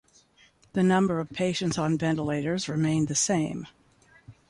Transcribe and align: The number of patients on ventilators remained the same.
The 0.73 0.81
number 0.81 1.19
of 1.19 1.29
patients 1.29 1.77
on 1.77 1.95
ventilators 1.95 2.67
remained 2.67 3.07
the 3.07 3.13
same. 3.13 3.67